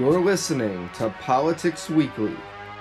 [0.00, 2.34] You're listening to Politics Weekly.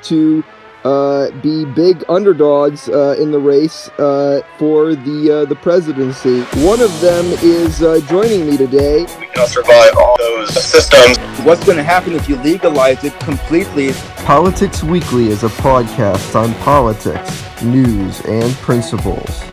[0.03, 0.41] to
[0.85, 6.43] uh, be big underdogs uh, in the race uh, for the uh, the presidency.
[6.65, 9.01] One of them is uh, joining me today.
[9.19, 11.17] we cannot survive all those systems.
[11.45, 13.91] What's going to happen if you legalize it completely?
[14.23, 19.43] Politics Weekly is a podcast on politics, news, and principles.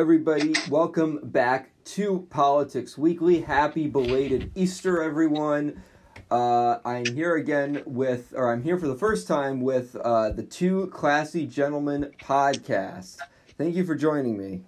[0.00, 3.42] Everybody, welcome back to Politics Weekly.
[3.42, 5.82] Happy belated Easter, everyone.
[6.30, 10.42] Uh, I'm here again with, or I'm here for the first time with uh, the
[10.42, 13.18] Two Classy Gentlemen podcast.
[13.58, 14.62] Thank you for joining me.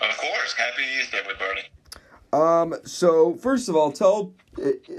[0.00, 0.54] Of course.
[0.54, 1.60] Happy Easter, everybody.
[2.32, 4.32] Um, so first of all, tell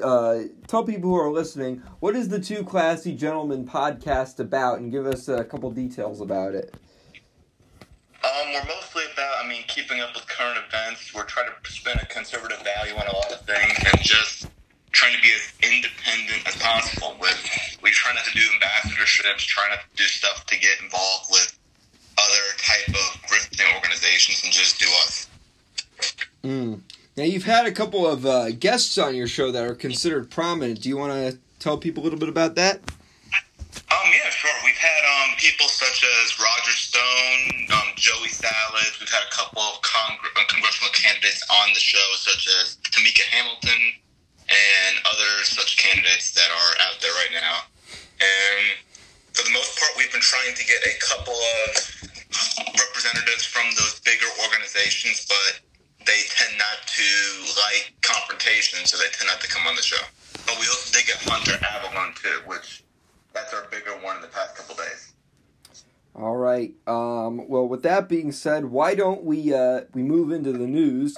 [0.04, 4.92] uh, tell people who are listening what is the Two Classy Gentlemen podcast about, and
[4.92, 6.76] give us a couple details about it.
[8.26, 9.04] Um, we're mostly
[9.46, 11.14] I mean, keeping up with current events.
[11.14, 14.48] We're trying to spin a conservative value on a lot of things and just
[14.92, 17.16] trying to be as independent as possible.
[17.22, 17.38] With
[17.84, 21.60] we try not to do ambassadorships, try not to do stuff to get involved with
[22.18, 25.30] other type of grifting organizations, and just do us.
[26.44, 26.82] Mm.
[27.16, 30.82] Now you've had a couple of uh, guests on your show that are considered prominent.
[30.82, 32.80] Do you want to tell people a little bit about that?
[35.26, 39.00] Um people such as Roger Stone, um, Joey Salads.
[39.00, 43.82] We've had a couple of uh, congressional candidates on the show, such as Tamika Hamilton
[44.50, 47.66] and other such candidates that are out there right now.
[48.22, 48.78] And
[49.34, 51.74] for the most part, we've been trying to get a couple of
[52.78, 55.58] representatives from those bigger organizations, but
[56.06, 57.08] they tend not to
[57.66, 60.06] like confrontation, so they tend not to come on the show.
[60.46, 62.84] But we also did get Hunter Avallone too, which
[63.34, 65.15] that's our bigger one in the past couple days.
[66.18, 66.74] All right.
[66.88, 71.18] Um, well, with that being said, why don't we uh, we move into the news?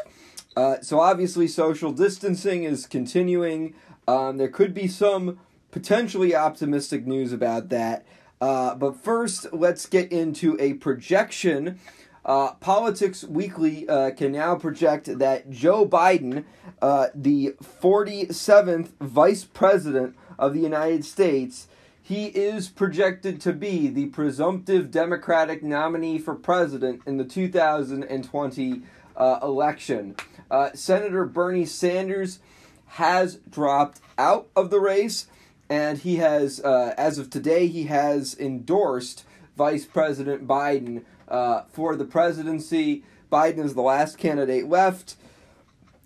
[0.56, 3.76] Uh, so obviously, social distancing is continuing.
[4.08, 8.08] Um, there could be some potentially optimistic news about that.
[8.42, 11.80] Uh, but first, let's get into a projection.
[12.26, 16.44] Uh, Politics Weekly uh, can now project that Joe Biden,
[16.82, 21.68] uh, the 47th Vice President of the United States,
[22.08, 28.82] he is projected to be the presumptive Democratic nominee for president in the 2020
[29.18, 30.16] uh, election.
[30.50, 32.40] Uh, Senator Bernie Sanders
[32.86, 35.28] has dropped out of the race,
[35.70, 39.26] and he has, uh, as of today, he has endorsed
[39.58, 43.04] Vice President Biden uh, for the presidency.
[43.30, 45.18] Biden is the last candidate left,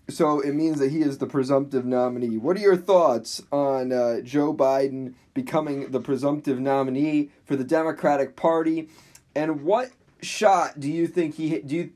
[0.09, 2.37] so it means that he is the presumptive nominee.
[2.37, 8.35] What are your thoughts on uh, Joe Biden becoming the presumptive nominee for the Democratic
[8.35, 8.89] Party,
[9.35, 9.91] and what
[10.21, 11.91] shot do you think he do you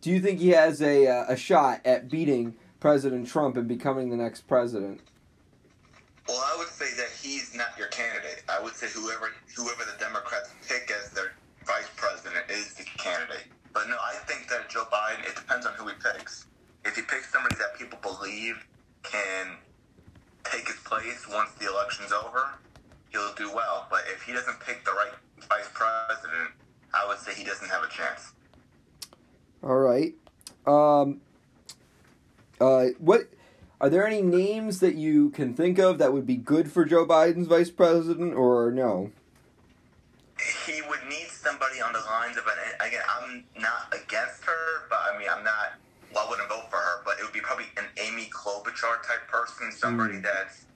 [0.00, 4.10] do you think he has a uh, a shot at beating President Trump and becoming
[4.10, 5.00] the next president?
[6.28, 8.42] Well, I would say that he's not your candidate.
[8.48, 11.32] I would say whoever whoever the Democrats pick as their
[11.66, 13.46] vice president is the candidate.
[13.72, 15.26] But no, I think that Joe Biden.
[15.28, 16.46] It depends on who he picks.
[16.84, 18.66] If he picks somebody that people believe
[19.02, 19.56] can
[20.44, 22.50] take his place once the election's over,
[23.10, 23.86] he'll do well.
[23.90, 25.12] But if he doesn't pick the right
[25.48, 26.50] vice president,
[26.94, 28.32] I would say he doesn't have a chance.
[29.62, 30.14] All right.
[30.66, 31.20] Um,
[32.60, 33.28] uh, what
[33.80, 37.06] are there any names that you can think of that would be good for Joe
[37.06, 39.10] Biden's vice president, or no?
[40.66, 42.86] he would need somebody on the lines of an.
[42.86, 45.74] Again, I'm not against her, but I mean, I'm not.
[46.12, 49.28] Well, I wouldn't vote for her, but it would be probably an Amy Klobuchar type
[49.28, 50.22] person, somebody Mm.
[50.22, 50.66] that's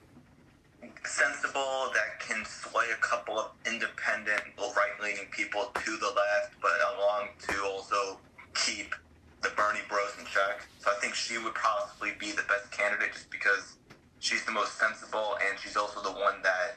[1.07, 7.29] sensible, that can sway a couple of independent, right-leaning people to the left, but along
[7.49, 8.21] to also
[8.55, 8.95] keep
[9.43, 10.67] the Bernie Bros in check.
[10.79, 13.77] So I think she would possibly be the best candidate, just because
[14.21, 16.77] she's the most sensible, and she's also the one that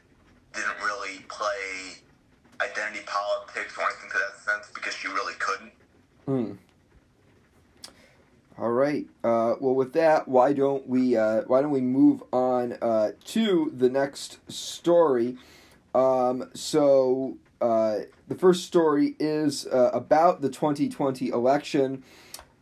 [0.54, 2.02] didn't really play
[2.62, 5.74] identity politics or anything to that sense because she really couldn't.
[6.26, 6.52] Hmm.
[8.60, 9.06] All right.
[9.24, 13.72] Uh, well, with that, why don't we uh, why don't we move on uh, to
[13.76, 15.38] the next story?
[15.94, 22.04] Um, so uh, the first story is uh, about the 2020 election.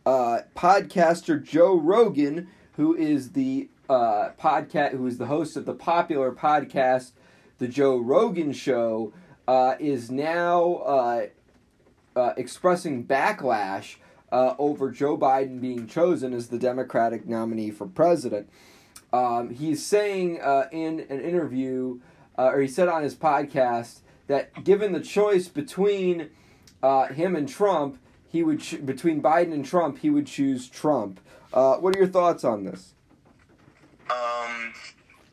[0.04, 6.30] Uh, podcaster Joe Rogan, who is the podcast, who is the host of the popular
[6.30, 7.12] podcast,
[7.56, 9.14] The Joe Rogan Show,
[9.80, 11.30] is now
[12.36, 13.96] expressing backlash
[14.32, 18.48] uh, over Joe Biden being chosen as the Democratic nominee for president.
[19.12, 22.00] Um, he's saying uh, in an interview,
[22.38, 26.30] uh, or he said on his podcast, that given the choice between
[26.82, 31.20] uh, him and Trump, he would between Biden and Trump, he would choose Trump.
[31.52, 32.94] Uh, what are your thoughts on this?
[34.10, 34.74] Um,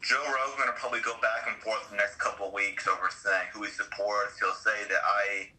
[0.01, 3.48] Joe Rogan will probably go back and forth the next couple of weeks over saying
[3.54, 4.39] who he supports.
[4.39, 5.50] He'll say that I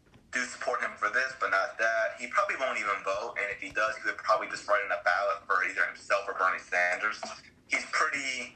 [2.55, 5.01] probably won't even vote, and if he does, he would probably just write in a
[5.03, 7.19] ballot for either himself or Bernie Sanders.
[7.67, 8.55] He's pretty.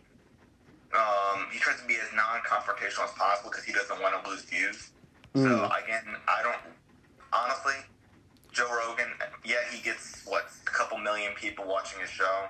[0.96, 4.42] Um, he tries to be as non-confrontational as possible because he doesn't want to lose
[4.44, 4.90] views.
[5.36, 5.84] So Mm.
[5.84, 6.58] again, I don't
[7.32, 7.76] honestly.
[8.52, 9.14] Joe Rogan,
[9.46, 12.50] yeah, he gets what a couple million people watching his show.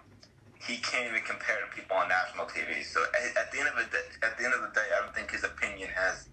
[0.61, 2.83] He can't even compare to people on national TV.
[2.85, 5.03] So at, at the end of the day, at the end of the day, I
[5.03, 6.29] don't think his opinion has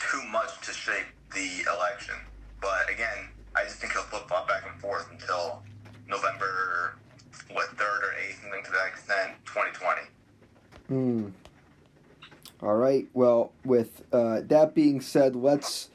[0.00, 2.16] too much to shape the election.
[2.60, 5.62] But again, I just think he'll flip flop back and forth until
[6.08, 6.96] November,
[7.52, 10.00] what third or eighth, something to that extent, 2020.
[10.88, 11.28] Hmm.
[12.62, 12.76] All
[13.64, 15.90] With uh, that being said, let's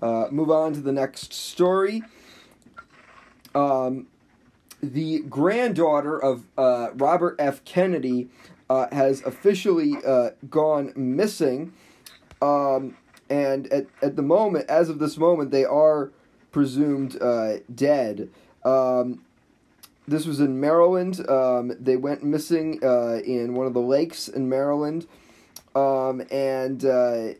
[0.00, 2.02] uh, move on to the next story.
[3.54, 4.06] Um,
[4.82, 7.64] the granddaughter of uh, Robert F.
[7.64, 8.28] Kennedy
[8.70, 11.72] uh, has officially uh, gone missing.
[12.40, 12.96] Um,
[13.28, 16.12] and at, at the moment, as of this moment, they are
[16.52, 18.30] presumed uh, dead.
[18.64, 19.24] Um,
[20.06, 21.28] this was in Maryland.
[21.28, 25.06] Um, they went missing in one of the lakes in Maryland.
[25.74, 27.34] Um, and, uh,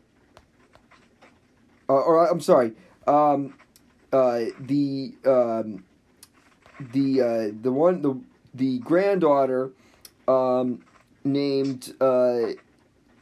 [1.89, 2.73] uh, or I'm sorry,
[3.07, 3.55] um,
[4.13, 5.83] uh, the, um,
[6.79, 8.19] the, uh, the one, the,
[8.53, 9.71] the granddaughter,
[10.27, 10.83] um,
[11.23, 12.53] named, uh,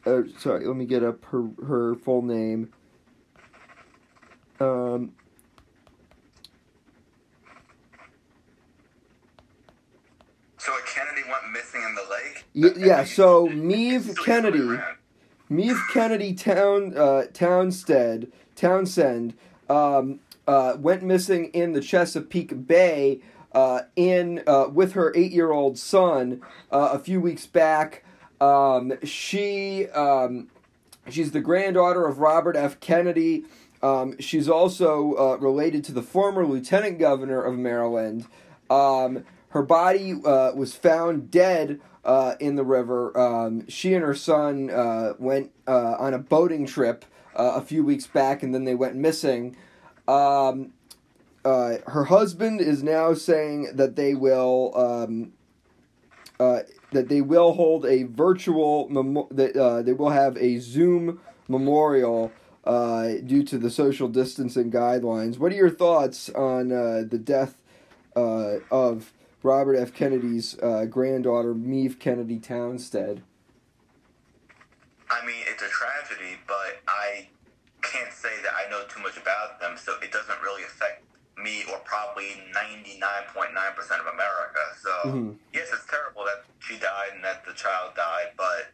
[0.06, 2.72] uh, sorry, let me get up her, her full name.
[4.60, 5.14] Um,
[10.68, 12.78] So a Kennedy went missing in the lake.
[12.78, 13.48] Yeah, so
[14.02, 14.78] Still Kennedy,
[15.50, 19.34] Maeve Kennedy Town uh, Townstead Townsend
[19.70, 23.22] um, uh, went missing in the Chesapeake Bay
[23.54, 26.42] uh, in uh, with her eight year old son
[26.72, 28.04] uh, a few weeks back.
[28.42, 30.50] Um, she um,
[31.10, 32.80] she's the granddaughter of Robert F.
[32.80, 33.46] Kennedy.
[33.82, 38.26] Um, she's also uh, related to the former lieutenant governor of Maryland.
[38.70, 43.16] Um, her body was found dead uh, in the river.
[43.20, 47.06] Um, she and her son uh, went uh, on a boating trip
[47.36, 49.56] uh, a few weeks back, and then they went missing.
[50.08, 50.74] Um,
[51.44, 55.34] uh, her husband is now saying that they will um,
[56.40, 56.62] uh,
[56.92, 61.20] that they will hold a virtual memo- that they will have a Zoom
[61.50, 62.32] memorial
[62.66, 65.38] due to the social distancing guidelines.
[65.38, 67.58] What are your thoughts on the death
[68.16, 69.14] of
[69.48, 69.94] Robert F.
[69.94, 73.22] Kennedy's uh, granddaughter, Maeve Kennedy Townstead?
[75.10, 77.30] I mean, it's a tragedy, but I
[77.82, 81.02] can't say that I know too much about them, so it doesn't really affect
[81.40, 83.56] me or probably 99.9%
[84.04, 84.60] of America.
[84.84, 85.38] So, Mhm.
[85.54, 88.74] yes, it's terrible that she died and that the child died, but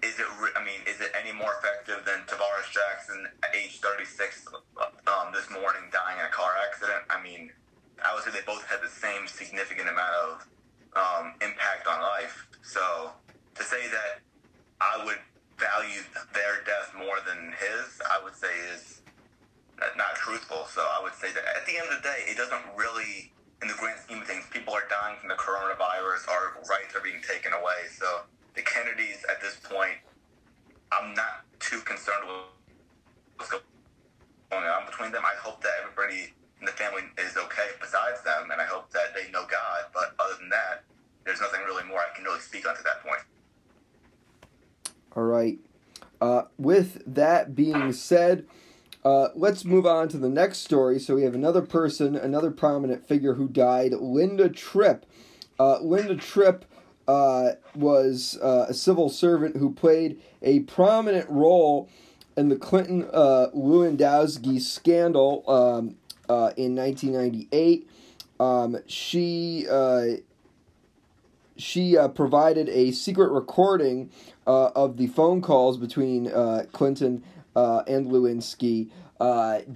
[0.00, 3.80] is it, re- I mean, is it any more effective than Tavares Jackson at age
[3.80, 4.46] 36
[5.08, 7.02] um, this morning dying in a car accident?
[7.10, 7.50] I mean,
[8.04, 10.46] I would say they both had the same significant amount of
[10.96, 12.46] um, impact on life.
[12.62, 13.12] So,
[13.54, 14.20] to say that
[14.80, 15.18] I would
[15.58, 16.02] value
[16.32, 19.02] their death more than his, I would say is
[19.96, 20.66] not- truthful.
[20.66, 23.68] So I would say that at the end of the day, it doesn't really, in
[23.68, 27.22] the grand scheme of things, people are dying from the coronavirus, our rights are being
[27.22, 27.88] taken away.
[27.96, 29.96] So the Kennedys at this point,
[30.92, 32.44] I'm not too concerned with
[33.36, 35.24] what's going on between them.
[35.24, 39.14] I hope that everybody in the family is okay besides them, and I hope that
[39.14, 39.84] they know God.
[39.94, 40.84] But other than that,
[41.24, 43.20] there's nothing really more I can really speak on to that point.
[45.16, 45.58] All right.
[46.20, 48.46] Uh, with that being said,
[49.04, 50.98] uh, let's move on to the next story.
[50.98, 55.06] So we have another person, another prominent figure who died, Linda Tripp.
[55.60, 56.64] Uh, Linda Tripp
[57.06, 61.88] uh, was uh, a civil servant who played a prominent role
[62.36, 65.96] in the Clinton uh, Lewandowski scandal um,
[66.28, 67.88] uh, in 1998.
[68.40, 70.18] Um, she uh,
[71.56, 74.10] she uh, provided a secret recording
[74.46, 76.30] of the phone calls between
[76.72, 77.24] Clinton
[77.56, 78.90] and Lewinsky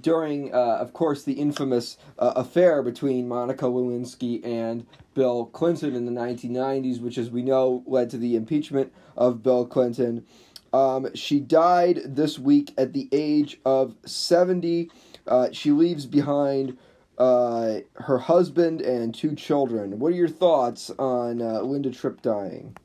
[0.00, 7.00] during, of course, the infamous affair between Monica Lewinsky and Bill Clinton in the 1990s,
[7.00, 10.24] which, as we know, led to the impeachment of Bill Clinton.
[10.72, 14.90] Um, she died this week at the age of 70.
[15.26, 16.76] Uh, she leaves behind
[17.18, 19.98] uh, her husband and two children.
[19.98, 22.76] What are your thoughts on uh, Linda Tripp dying?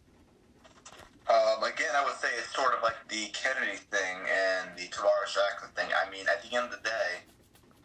[1.29, 5.34] Um, again, I would say it's sort of like the Kennedy thing and the Tavares
[5.34, 5.89] Jackson thing.
[5.91, 7.25] I mean, at the end of the day,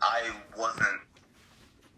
[0.00, 1.00] I wasn't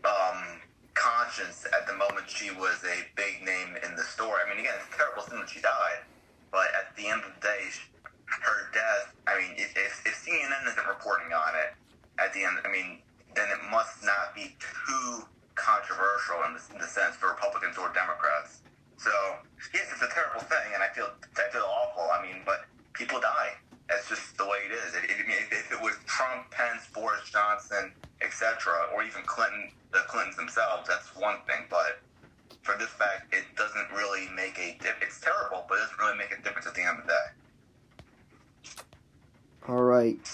[0.04, 0.60] um,
[0.94, 4.40] conscious at the moment she was a big name in the story.
[4.44, 6.04] I mean, again, it's a terrible thing that she died,
[6.50, 7.60] but at the end of the day,
[8.24, 9.12] her death.
[9.26, 11.76] I mean, if, if, if CNN isn't reporting on it,
[12.18, 12.98] at the end, I mean,
[13.34, 17.90] then it must not be too controversial in the, in the sense for Republicans or
[17.94, 18.62] Democrats.
[18.96, 19.10] So
[19.72, 22.08] yes, it's a terrible thing, and I feel I feel awful.
[22.10, 23.58] I mean, but people die.
[23.88, 24.94] That's just the way it is.
[24.94, 25.18] It, it,
[25.52, 27.92] if it was Trump, Pence, Boris Johnson,
[28.22, 31.66] etc., or even Clinton, the Clintons themselves, that's one thing.
[31.68, 32.00] But
[32.62, 34.96] for this fact, it doesn't really make a dip.
[35.02, 37.26] It's terrible, but it doesn't really make a difference at the end of the day.
[39.68, 40.26] All right.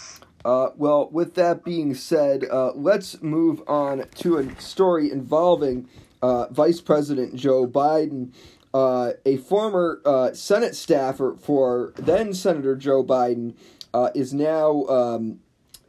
[0.44, 5.88] Uh, well, with that being said, uh, let's move on to a story involving
[6.22, 8.32] uh, Vice President Joe Biden.
[8.72, 13.54] Uh, a former uh, Senate staffer for then Senator Joe Biden
[13.92, 15.40] uh, is now um,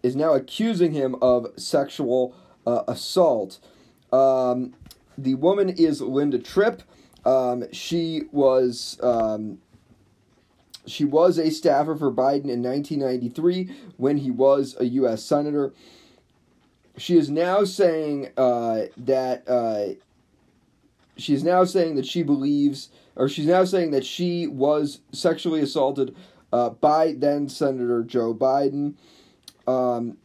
[0.01, 3.59] is now accusing him of sexual assault.
[4.11, 4.73] Um,
[5.17, 6.81] the woman is Linda Tripp.
[7.23, 9.59] Um, she was um,
[10.85, 15.23] she was a staffer for Biden in 1993 when he was a U.S.
[15.23, 15.73] senator.
[16.97, 19.95] She is now saying uh, that uh,
[21.17, 25.61] she is now saying that she believes, or she's now saying that she was sexually
[25.61, 26.15] assaulted
[26.51, 28.95] uh, by then Senator Joe Biden,
[29.67, 30.17] um,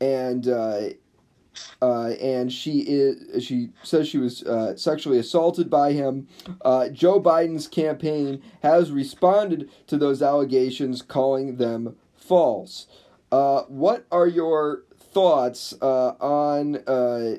[0.00, 0.48] and
[1.82, 6.26] uh, and she is she says she was uh, sexually assaulted by him.
[6.62, 12.86] Uh, Joe Biden's campaign has responded to those allegations, calling them false.
[13.30, 17.36] Uh, what are your thoughts uh, on uh,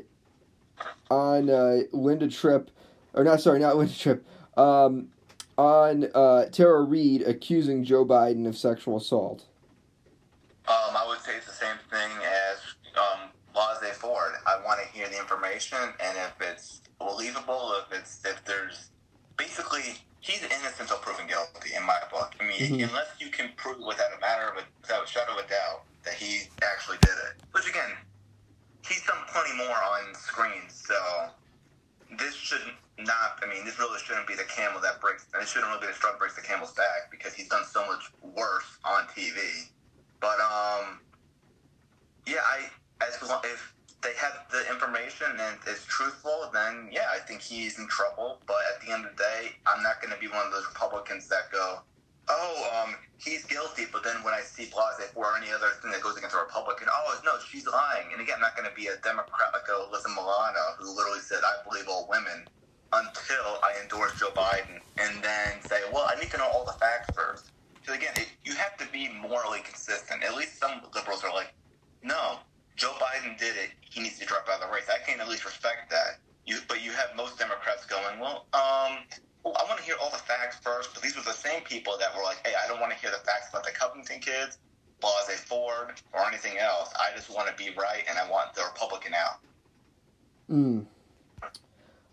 [1.09, 1.47] on
[1.91, 2.69] Linda Tripp,
[3.13, 3.41] or not?
[3.41, 4.25] Sorry, not Linda Tripp.
[4.57, 5.09] Um,
[5.57, 6.01] on
[6.51, 9.45] Tara Reade accusing Joe Biden of sexual assault.
[10.67, 12.59] Um, I would say it's the same thing as
[12.97, 13.26] um,
[13.57, 14.33] Blasey Ford.
[14.45, 18.91] I want to hear the information, and if it's believable, if it's if there's
[19.35, 22.35] basically he's innocent until proven guilty in my book.
[22.39, 22.89] I mean, Mhm.
[22.89, 25.83] unless you can prove without a matter of a, without a shadow of a doubt
[26.03, 27.41] that he actually did it.
[27.51, 27.97] Which again,
[28.85, 31.31] he's done plenty more on screen, so
[32.11, 33.39] this shouldn't not.
[33.41, 35.25] I mean, this really shouldn't be the camel that breaks.
[35.33, 37.65] And it shouldn't really be the straw that breaks the camel's back because he's done
[37.65, 39.69] so much worse on TV.
[40.19, 40.99] But um,
[42.25, 42.69] yeah, I
[43.01, 47.79] as long if they have the information and it's truthful, then yeah, I think he's
[47.79, 48.39] in trouble.
[48.45, 50.65] But at the end of the day, I'm not going to be one of those
[50.67, 51.81] Republicans that go,
[52.29, 56.01] "Oh, um, he's guilty." But then when I see Blasey or any other thing that
[56.01, 58.13] goes against a Republican, oh no, she's lying.
[58.13, 61.39] And again, I'm not going to be a Democrat like Alyssa Milano, who literally said,
[61.43, 62.47] "I believe all women."
[62.93, 66.71] Until I endorse Joe Biden, and then say, "Well, I need to know all the
[66.79, 67.51] facts first.
[67.75, 70.23] Because again, it, you have to be morally consistent.
[70.23, 71.51] At least some liberals are like,
[72.01, 72.39] "No,
[72.77, 73.71] Joe Biden did it.
[73.81, 74.85] He needs to drop out of the race.
[74.87, 76.19] I can at least respect that.
[76.45, 78.99] You, but you have most Democrats going, well, um,
[79.43, 80.93] well, I want to hear all the facts first.
[80.93, 83.09] But these were the same people that were like, hey, I don't want to hear
[83.09, 84.59] the facts about the Covington kids,
[85.01, 86.93] Blasey Ford, or anything else.
[86.95, 89.39] I just want to be right, and I want the Republican out.
[90.49, 90.85] Mm.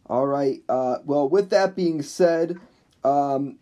[0.07, 0.63] All right.
[0.69, 2.59] Uh, well, with that being said,
[3.05, 3.59] um,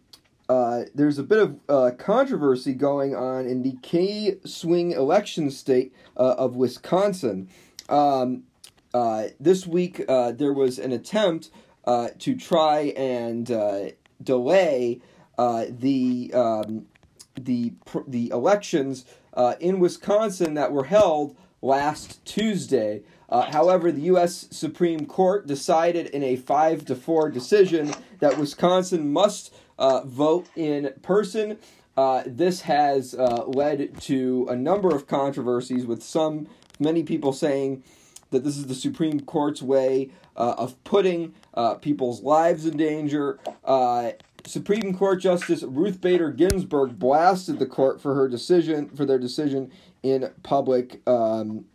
[0.48, 5.94] uh, there's a bit of uh, controversy going on in the key swing election state
[6.16, 7.48] uh, of Wisconsin.
[7.88, 8.42] Um,
[8.92, 11.50] uh, this week, uh, there was an attempt
[11.84, 13.84] uh, to try and uh,
[14.20, 15.00] delay
[15.38, 16.86] uh, the um,
[17.40, 17.72] the
[18.08, 19.04] the elections
[19.60, 23.02] in Wisconsin that were held last Tuesday.
[23.28, 24.48] Uh, however, the U.S.
[24.50, 30.92] Supreme Court decided in a five to four decision that Wisconsin must uh, vote in
[31.00, 31.58] person.
[31.96, 37.82] Uh, this has uh, led to a number of controversies, with some many people saying
[38.30, 43.38] that this is the Supreme Court's way uh, of putting uh, people's lives in danger.
[43.64, 44.12] Uh,
[44.46, 49.70] Supreme Court Justice Ruth Bader Ginsburg blasted the court for her decision for their decision
[50.02, 51.66] in public um,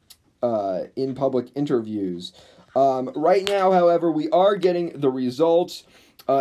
[0.95, 2.33] in public interviews.
[2.75, 5.83] Um, right now, however, we are getting the results.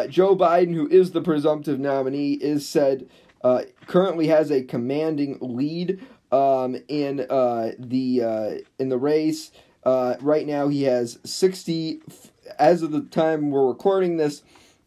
[0.09, 3.09] Joe Biden, who is the presumptive nominee, is said
[3.47, 8.51] uh, currently has a commanding lead um, in uh, the uh,
[8.81, 9.53] in the race.
[9.85, 12.01] Uh, right now, he has sixty.
[12.59, 14.43] As of the time we're recording this,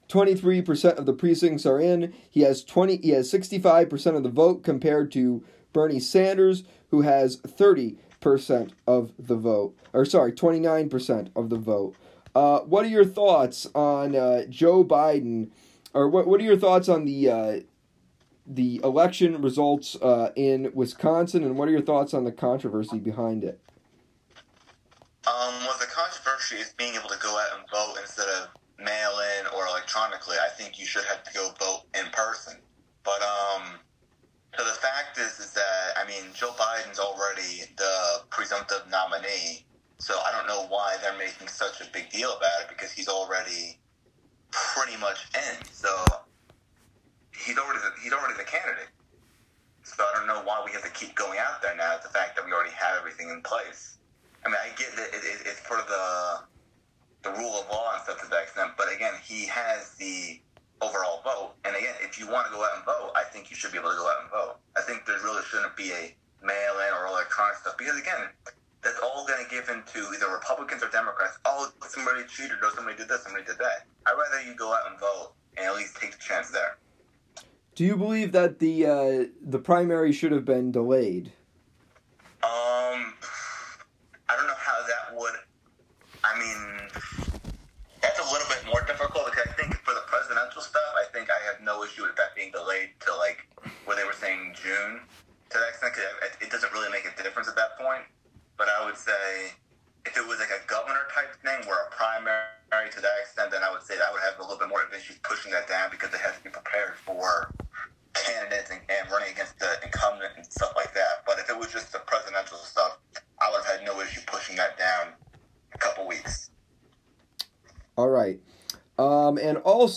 [0.10, 2.13] twenty three percent of the precincts are in.
[2.30, 2.98] He has twenty.
[2.98, 7.96] He has sixty five percent of the vote compared to Bernie Sanders, who has thirty
[8.20, 11.96] percent of the vote, or sorry, twenty nine percent of the vote.
[12.36, 15.50] Uh, what are your thoughts on uh, Joe Biden,
[15.94, 17.60] or what what are your thoughts on the uh,
[18.50, 23.44] the election results uh, in Wisconsin, and what are your thoughts on the controversy behind
[23.44, 23.60] it?
[25.27, 28.50] Um, well, the controversy is being able to go out and vote instead of
[28.84, 30.38] mail in or electronically.
[30.44, 32.58] I think you should have to go vote in person.
[33.03, 33.79] But um,
[34.58, 39.65] so the fact is, is that I mean, Joe Biden's already the presumptive nominee,
[40.00, 43.08] so I don't know why they're making such a big deal about it because he's
[43.08, 43.77] already
[44.50, 45.65] pretty much in.
[45.72, 46.03] So
[47.39, 48.91] he's already the, he's already the candidate.
[49.84, 51.98] So I don't know why we have to keep going out there now.
[52.03, 53.98] The fact that we already have everything in place.
[54.46, 56.43] I mean, I get that it, it, it's for the
[57.24, 60.39] the rule of law and stuff to that extent, but again, he has the
[60.81, 61.51] overall vote.
[61.65, 63.77] And again, if you want to go out and vote, I think you should be
[63.77, 64.55] able to go out and vote.
[64.77, 68.31] I think there really shouldn't be a mail-in or electronic stuff because again,
[68.81, 71.38] that's all going to give into either Republicans or Democrats.
[71.43, 73.84] Oh, somebody cheated or somebody did this, somebody did that.
[74.08, 76.77] I'd rather you go out and vote and at least take the chance there.
[77.79, 81.31] Do you believe that the uh, the primary should have been delayed?
[82.43, 83.15] Um,
[84.27, 85.36] I don't know how that would.
[86.21, 86.89] I mean,
[88.01, 91.29] that's a little bit more difficult because I think for the presidential stuff, I think
[91.31, 93.48] I have no issue with that being delayed to like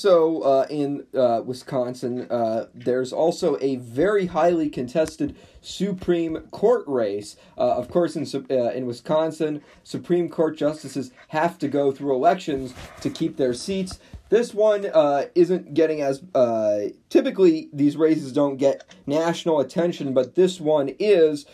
[0.05, 7.37] also uh, in uh, Wisconsin, uh, there's also a very highly contested Supreme Court race.
[7.57, 12.75] Uh, of course, in uh, in Wisconsin, Supreme Court justices have to go through elections
[13.01, 14.01] to keep their seats.
[14.29, 16.23] This one uh, isn't getting as
[17.11, 21.45] typically these races don't get national attention, but this one is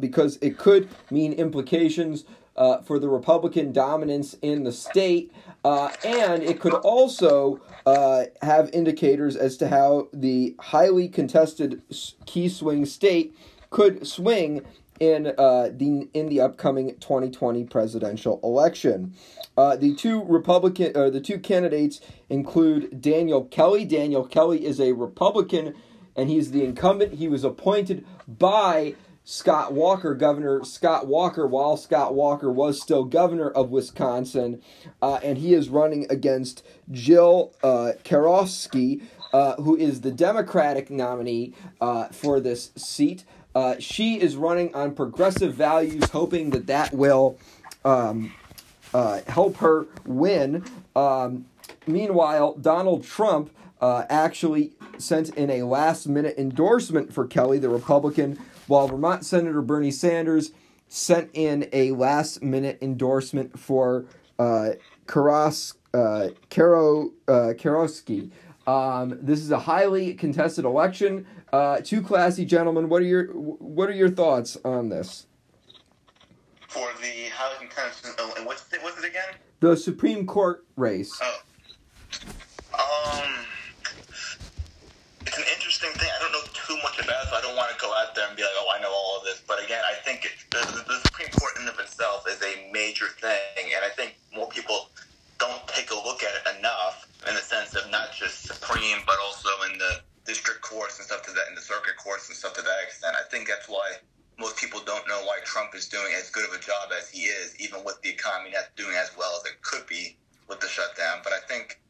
[0.00, 2.24] because it could mean implications
[2.56, 5.32] uh, for the Republican dominance in the state,
[5.64, 11.82] uh, and it could also uh, have indicators as to how the highly contested
[12.26, 13.36] key swing state
[13.70, 14.62] could swing
[15.00, 19.14] in uh, the in the upcoming 2020 presidential election.
[19.56, 23.84] Uh, the two Republican or the two candidates include Daniel Kelly.
[23.84, 25.74] Daniel Kelly is a Republican,
[26.14, 27.14] and he's the incumbent.
[27.14, 33.50] He was appointed by Scott Walker, Governor Scott Walker, while Scott Walker was still governor
[33.50, 34.60] of Wisconsin,
[35.00, 41.54] uh, and he is running against Jill uh, Karofsky, uh, who is the Democratic nominee
[41.80, 43.24] uh, for this seat.
[43.54, 47.38] Uh, she is running on progressive values, hoping that that will
[47.84, 48.32] um,
[48.92, 50.64] uh, help her win.
[50.96, 51.46] Um,
[51.86, 58.38] meanwhile, Donald Trump uh, actually sent in a last minute endorsement for Kelly, the Republican,
[58.66, 60.52] while Vermont Senator Bernie Sanders
[60.88, 64.04] sent in a last minute endorsement for
[64.38, 64.70] uh,
[65.06, 67.52] Karos, uh, Karo, uh.
[68.66, 71.26] Um, this is a highly contested election.
[71.52, 72.88] Uh, two classy gentlemen.
[72.88, 75.26] What are your What are your thoughts on this?
[76.68, 79.34] For the housing tenants, oh, and what's it, what's it again?
[79.60, 81.20] The Supreme Court race.
[81.22, 81.38] Oh.
[82.72, 83.30] Um,
[85.26, 86.08] it's an interesting thing.
[86.08, 87.78] I don't know too much about it, so I don't want to
[88.22, 89.42] there and be like, oh, I know all of this.
[89.42, 93.10] But again, I think it, the, the, Supreme Court in of itself is a major
[93.18, 94.90] thing, and I think more people
[95.38, 99.16] don't take a look at it enough in the sense of not just Supreme, but
[99.26, 102.54] also in the district courts and stuff to that, in the circuit courts and stuff
[102.54, 103.16] to that extent.
[103.18, 103.98] I think that's why
[104.38, 107.26] most people don't know why Trump is doing as good of a job as he
[107.26, 110.16] is, even with the economy not doing as well as it could be
[110.48, 111.20] with the shutdown.
[111.24, 111.82] But I think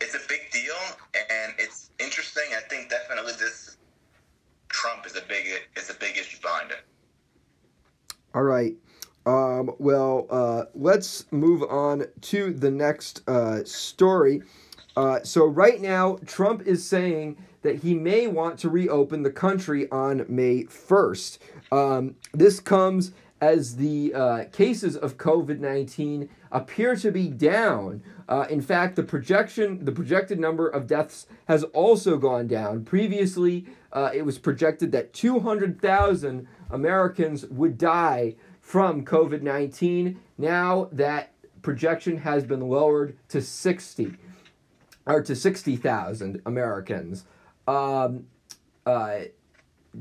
[0.00, 0.80] it's a big deal
[1.12, 2.44] and it's interesting.
[2.56, 3.59] I think definitely this
[5.22, 6.84] a big is a big it.
[8.34, 8.74] All right.
[9.26, 14.42] Um, well, uh, let's move on to the next uh, story.
[14.96, 19.90] Uh, so, right now, Trump is saying that he may want to reopen the country
[19.90, 21.38] on May 1st.
[21.70, 28.02] Um, this comes as the uh, cases of COVID 19 appear to be down.
[28.28, 32.84] Uh, in fact, the projection, the projected number of deaths has also gone down.
[32.84, 40.20] Previously, uh, it was projected that 200,000 Americans would die from COVID 19.
[40.38, 44.14] Now that projection has been lowered to 60
[45.06, 47.24] or to 60,000 Americans.
[47.66, 48.26] Um,
[48.86, 49.20] uh,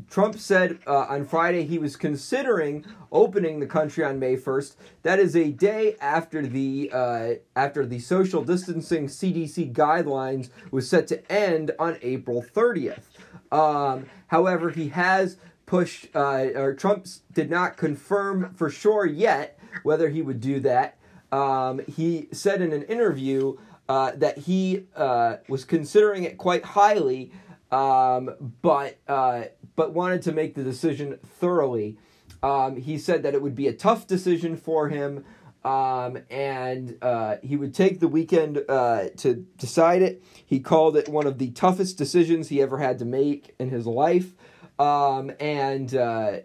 [0.09, 4.75] Trump said uh, on Friday he was considering opening the country on May 1st.
[5.01, 11.07] That is a day after the uh, after the social distancing CDC guidelines was set
[11.07, 13.03] to end on April 30th.
[13.51, 20.09] Um, however, he has pushed, uh, or Trump did not confirm for sure yet whether
[20.09, 20.97] he would do that.
[21.31, 27.31] Um, he said in an interview uh, that he uh, was considering it quite highly,
[27.71, 29.43] um, but uh,
[29.75, 31.97] but wanted to make the decision thoroughly.
[32.41, 35.25] Um, he said that it would be a tough decision for him,
[35.63, 40.23] um, and uh, he would take the weekend uh, to decide it.
[40.45, 43.85] He called it one of the toughest decisions he ever had to make in his
[43.85, 44.33] life,
[44.77, 45.93] um, and.
[45.95, 46.39] Uh,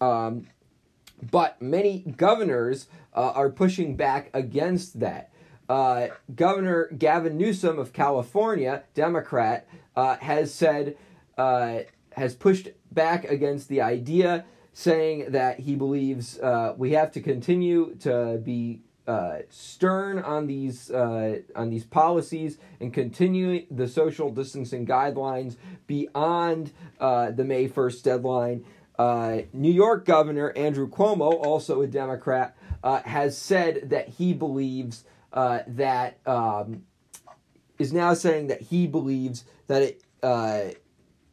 [0.00, 0.46] um,
[1.32, 5.32] but many governors uh, are pushing back against that.
[5.68, 10.96] Uh, Governor Gavin Newsom of California, Democrat, uh, has said
[11.36, 14.44] has pushed back against the idea,
[14.78, 20.88] saying that he believes uh, we have to continue to be uh, stern on these
[20.92, 25.56] uh, on these policies and continue the social distancing guidelines
[25.88, 28.64] beyond uh, the May first deadline.
[28.96, 35.02] Uh, New York Governor Andrew Cuomo, also a Democrat, uh, has said that he believes
[35.32, 36.84] that um,
[37.80, 40.04] is now saying that he believes that it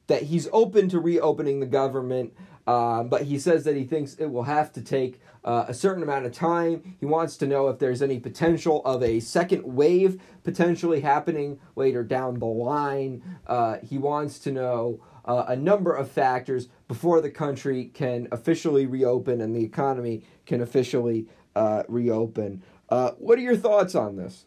[0.08, 2.34] that he's open to reopening the government,
[2.68, 6.02] um, but he says that he thinks it will have to take uh, a certain
[6.02, 6.96] amount of time.
[7.00, 12.04] He wants to know if there's any potential of a second wave potentially happening later
[12.04, 13.22] down the line.
[13.46, 18.86] Uh, he wants to know uh, a number of factors before the country can officially
[18.86, 22.64] reopen and the economy can officially uh, reopen.
[22.90, 24.46] Uh, what are your thoughts on this?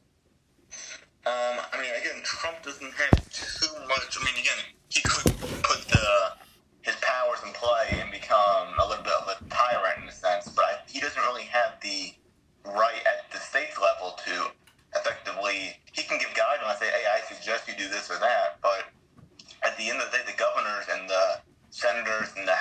[1.27, 1.33] Um,
[1.73, 4.17] I mean, again, Trump doesn't have too much.
[4.21, 6.33] I mean, again, he could put the
[7.49, 10.73] in play and become a little bit of a tyrant in a sense, but I,
[10.89, 12.13] he doesn't really have the
[12.65, 14.53] right at the states level to
[14.97, 15.81] effectively.
[15.93, 18.93] He can give guidelines, say, "Hey, I suggest you do this or that," but
[19.65, 22.57] at the end of the day, the governors and the senators and the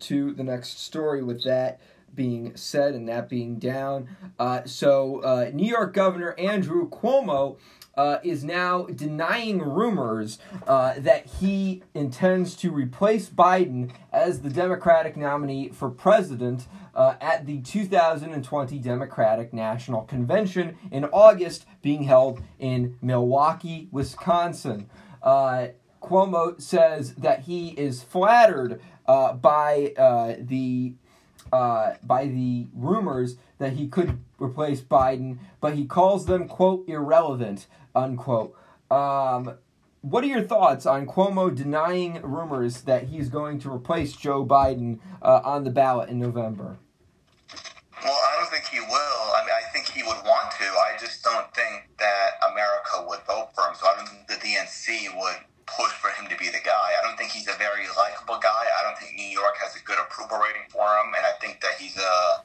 [0.00, 1.80] to the next story with that
[2.14, 4.08] being said and that being down.
[4.38, 7.58] Uh, so, uh, New York Governor Andrew Cuomo
[7.98, 15.16] uh, is now denying rumors uh, that he intends to replace Biden as the Democratic
[15.16, 22.96] nominee for president uh, at the 2020 Democratic National Convention in August, being held in
[23.02, 24.88] Milwaukee, Wisconsin.
[25.22, 25.68] Uh,
[26.00, 30.94] Cuomo says that he is flattered uh, by uh, the
[31.52, 37.66] uh, by the rumors that he could replace Biden, but he calls them quote irrelevant
[37.94, 38.54] unquote.
[38.90, 39.56] Um,
[40.00, 45.00] what are your thoughts on Cuomo denying rumors that he's going to replace Joe Biden
[45.20, 46.78] uh, on the ballot in November?
[48.04, 48.86] Well, I don't think he will.
[48.88, 50.64] I mean, I think he would want to.
[50.64, 53.74] I just don't think that America would vote for him.
[53.74, 55.36] So I don't think the DNC would
[55.78, 56.90] push for him to be the guy.
[56.98, 58.66] I don't think he's a very likable guy.
[58.66, 61.62] I don't think New York has a good approval rating for him, and I think
[61.62, 62.42] that he's a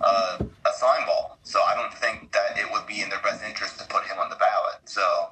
[0.00, 1.38] a, a sign ball.
[1.42, 4.18] So I don't think that it would be in their best interest to put him
[4.18, 4.84] on the ballot.
[4.84, 5.30] So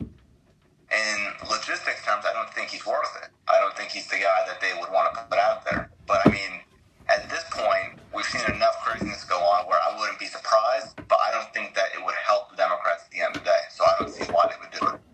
[0.90, 1.16] in
[1.49, 3.31] logistics terms, I don't think he's worth it.
[3.49, 5.90] I don't think he's the guy that they would want to put out there.
[6.07, 6.62] But I mean,
[7.09, 11.18] at this point, we've seen enough craziness go on where I wouldn't be surprised, but
[11.18, 13.62] I don't think that it would help the Democrats at the end of the day.
[13.70, 15.06] So I don't see why they would do it.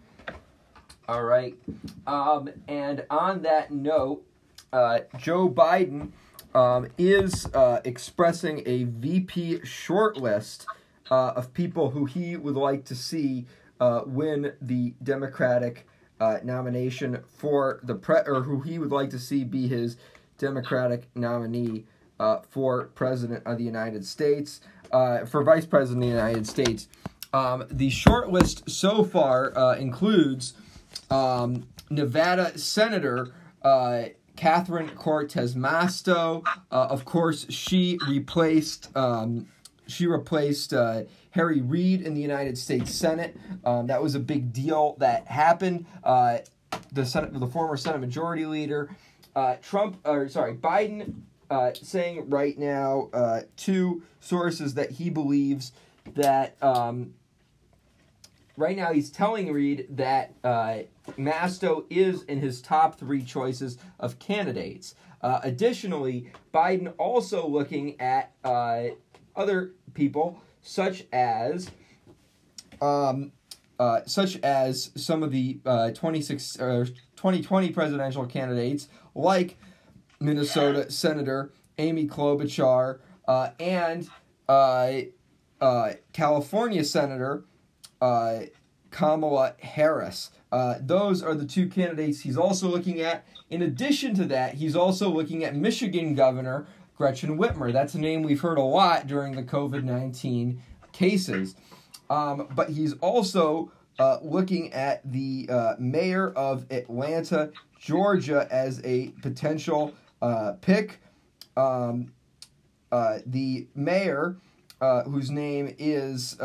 [1.12, 1.54] All right.
[2.06, 4.24] Um, and on that note,
[4.72, 6.12] uh, Joe Biden
[6.54, 10.64] um, is uh, expressing a VP shortlist
[11.10, 13.44] uh, of people who he would like to see
[13.78, 15.86] uh, win the Democratic
[16.18, 19.98] uh, nomination for the pre, or who he would like to see be his
[20.38, 21.84] Democratic nominee
[22.20, 26.88] uh, for President of the United States, for Vice President of the United States.
[27.34, 30.54] Um, the shortlist so far includes
[31.12, 34.04] um, Nevada Senator uh,
[34.36, 36.44] Catherine Cortez Masto.
[36.70, 39.48] Uh, of course, she replaced um,
[39.86, 43.36] she replaced uh, Harry Reid in the United States Senate.
[43.64, 45.86] Um, that was a big deal that happened.
[46.02, 46.38] Uh,
[46.92, 48.88] the Senate, the former Senate Majority Leader,
[49.36, 53.10] uh, Trump, or sorry, Biden, uh, saying right now
[53.56, 55.72] two sources that he believes
[56.14, 56.56] that.
[56.62, 57.14] Um,
[58.56, 60.78] right now he's telling Reid that uh,
[61.18, 64.94] Masto is in his top three choices of candidates.
[65.22, 68.84] Uh, additionally, Biden also looking at uh,
[69.36, 71.70] other people such as
[72.80, 73.32] um,
[73.78, 79.56] uh, such as some of the uh, 26 or 2020 presidential candidates like
[80.20, 84.08] Minnesota Senator Amy Klobuchar uh, and
[86.12, 87.44] California Senator
[88.02, 88.40] uh,
[88.90, 90.30] Kamala Harris.
[90.50, 93.24] Uh, those are the two candidates he's also looking at.
[93.48, 97.72] In addition to that, he's also looking at Michigan Governor Gretchen Whitmer.
[97.72, 100.60] That's a name we've heard a lot during the COVID 19
[100.92, 101.54] cases.
[102.10, 109.08] Um, but he's also uh, looking at the uh, mayor of Atlanta, Georgia, as a
[109.22, 111.00] potential uh, pick.
[111.56, 112.12] Um,
[112.90, 114.36] uh, the mayor,
[114.82, 116.36] uh, whose name is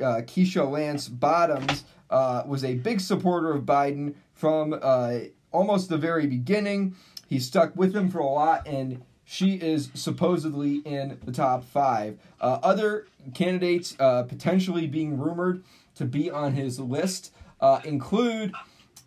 [0.00, 5.18] uh, Keisha Lance Bottoms, uh, was a big supporter of Biden from uh,
[5.52, 6.96] almost the very beginning.
[7.28, 12.18] He stuck with him for a lot, and she is supposedly in the top five.
[12.40, 15.62] Uh, other candidates uh, potentially being rumored
[15.94, 18.52] to be on his list uh, include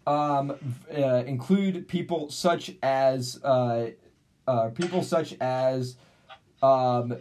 [0.06, 0.51] um,
[0.95, 3.39] uh, include people such as
[4.75, 5.95] people such as
[6.62, 7.17] um,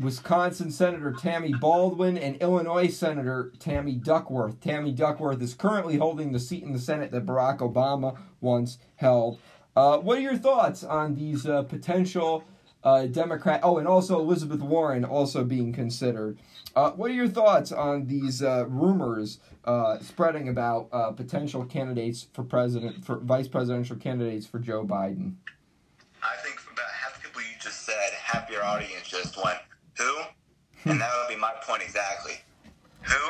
[0.00, 4.60] Wisconsin Senator Tammy Baldwin and Illinois Senator Tammy Duckworth.
[4.60, 9.38] Tammy Duckworth is currently holding the seat in the Senate that Barack Obama once held.
[9.76, 12.44] Uh, what are your thoughts on these uh, potential
[12.82, 13.60] uh, Democrat?
[13.62, 16.38] Oh, and also Elizabeth Warren also being considered.
[16.74, 22.42] Uh, what are your thoughts on these uh, rumors uh, spreading about potential candidates for
[22.44, 25.34] president, for vice presidential candidates for Joe Biden?
[26.22, 29.58] I think about half the people you just said, half your audience just went,
[29.98, 30.10] who?
[30.86, 30.98] And hmm.
[30.98, 32.38] that would be my point exactly.
[33.02, 33.22] Who?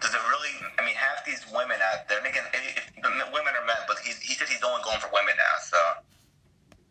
[0.00, 0.54] Does it really?
[0.78, 2.20] I mean, half these women out there.
[2.20, 5.34] Again, if, if, women are men, but he's, he said he's only going for women
[5.34, 5.78] now, so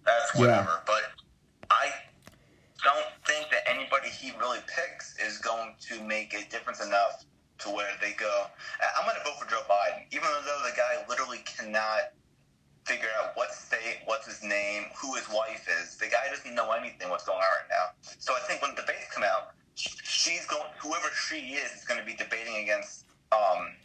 [0.05, 0.83] that's whatever.
[0.85, 1.15] But
[1.71, 1.87] I
[2.83, 7.23] don't think that anybody he really picks is going to make a difference enough
[7.59, 8.45] to where they go.
[8.99, 12.11] I'm going to vote for Joe Biden, even though the guy literally cannot
[12.87, 15.97] figure out what state, what's his name, who his wife is.
[15.97, 17.85] The guy doesn't know anything what's going on right now.
[18.17, 21.99] So I think when the debates come out, she's going, whoever she is, is going
[21.99, 23.75] to be debating against, um,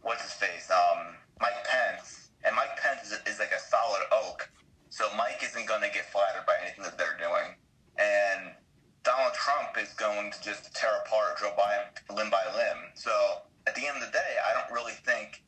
[0.00, 2.30] what's his face, um, Mike Pence.
[2.44, 4.48] And Mike Pence is, is like a solid oak.
[4.88, 7.60] So Mike isn't going to get flattered by anything that they're doing.
[8.00, 8.56] And
[9.04, 12.90] Donald Trump is going to just tear apart Joe Biden limb by limb.
[12.94, 13.12] So
[13.68, 15.44] at the end of the day, I don't really think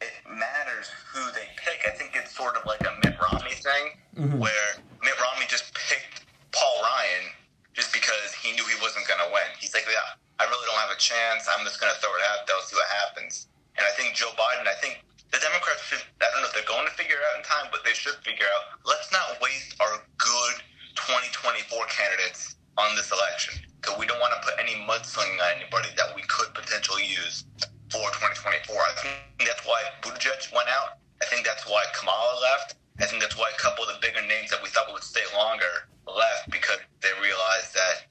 [0.00, 1.80] it matters who they pick.
[1.86, 3.84] I think it's sort of like a Mitt Romney thing,
[4.16, 4.38] mm-hmm.
[4.38, 4.68] where
[5.00, 7.32] Mitt Romney just picked Paul Ryan
[7.72, 9.48] just because he knew he wasn't going to win.
[9.60, 11.48] He's like, yeah, I really don't have a chance.
[11.48, 13.48] I'm just going to throw it out there, see what happens.
[13.76, 16.68] And I think Joe Biden, I think the Democrats should, I don't know if they're
[16.68, 19.76] going to figure it out in time, but they should figure out, let's not waste
[19.80, 20.56] our good
[20.96, 23.60] 2024 candidates on this election.
[23.80, 27.44] Because we don't want to put any mudslinging on anybody that we could potentially use
[27.90, 28.76] for 2024.
[28.76, 28.92] I
[29.38, 30.98] think that's why Buttigieg went out.
[31.22, 32.76] I think that's why Kamala left.
[32.98, 35.24] I think that's why a couple of the bigger names that we thought would stay
[35.36, 38.06] longer left because they realized that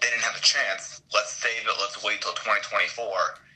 [0.00, 1.02] they didn't have a chance.
[1.12, 1.74] Let's save it.
[1.80, 3.06] Let's wait till 2024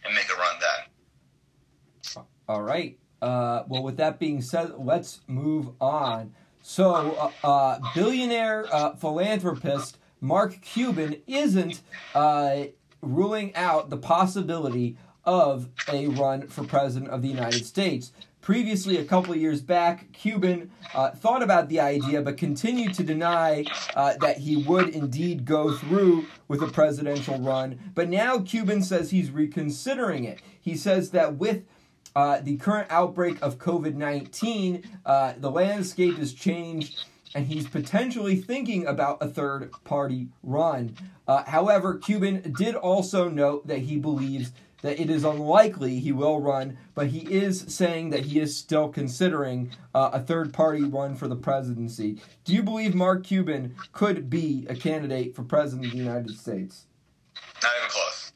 [0.05, 2.25] and make a run then.
[2.49, 2.99] All right.
[3.21, 6.35] Uh, well, with that being said, let's move on.
[6.63, 11.81] So, uh, uh, billionaire uh, philanthropist Mark Cuban isn't
[12.15, 12.65] uh,
[13.01, 18.13] ruling out the possibility of a run for president of the United States.
[18.43, 23.65] Previously, a couple years back, Cuban uh, thought about the idea but continued to deny
[23.95, 27.79] uh, that he would indeed go through with a presidential run.
[27.95, 30.41] But now Cuban says he's reconsidering it.
[30.61, 31.63] He says that with
[32.17, 37.05] uh, the current outbreak of COVID 19, uh, the landscape has changed,
[37.37, 40.97] and he's potentially thinking about a third party run.
[41.29, 44.51] Uh, however, Cuban did also note that he believes
[44.83, 48.89] that it is unlikely he will run, but he is saying that he is still
[48.89, 52.21] considering uh, a third party run for the presidency.
[52.45, 56.87] Do you believe Mark Cuban could be a candidate for president of the United States?
[57.63, 58.33] Not even close.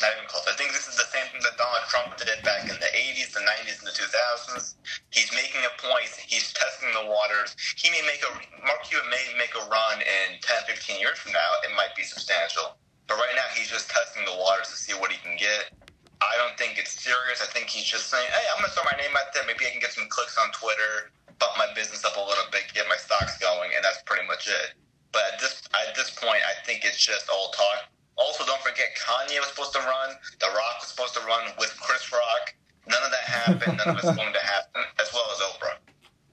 [0.00, 0.44] Not even close.
[0.46, 3.32] I think this is the same thing that Donald Trump did back in the 80s,
[3.32, 4.76] the 90s, and the 2000s.
[5.10, 6.12] He's making a point.
[6.28, 7.56] He's testing the waters.
[7.80, 8.30] He may make a
[8.62, 11.50] Mark Cuban may make a run in 10, 15 years from now.
[11.64, 12.76] It might be substantial,
[13.08, 15.72] but right now he's just testing the waters to see what he can get.
[16.20, 17.40] I don't think it's serious.
[17.40, 19.44] I think he's just saying, "Hey, I'm gonna throw my name out there.
[19.46, 22.66] Maybe I can get some clicks on Twitter, bump my business up a little bit,
[22.74, 24.74] get my stocks going, and that's pretty much it."
[25.12, 27.86] But at this at this point, I think it's just all talk.
[28.16, 30.10] Also, don't forget Kanye was supposed to run.
[30.40, 32.54] The Rock was supposed to run with Chris Rock.
[32.88, 33.78] None of that happened.
[33.78, 35.76] None of it's going to happen, as well as Oprah.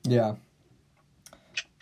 [0.04, 0.36] Yeah.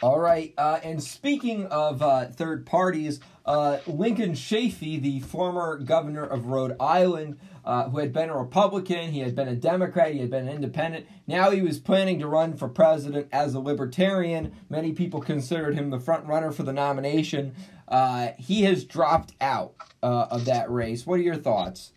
[0.01, 0.53] All right.
[0.57, 6.75] Uh, and speaking of uh, third parties, uh, Lincoln Chafee, the former governor of Rhode
[6.79, 10.47] Island, uh, who had been a Republican, he had been a Democrat, he had been
[10.47, 11.05] an independent.
[11.27, 14.53] Now he was planning to run for president as a libertarian.
[14.69, 17.55] Many people considered him the front runner for the nomination.
[17.87, 21.05] Uh, he has dropped out uh, of that race.
[21.05, 21.91] What are your thoughts?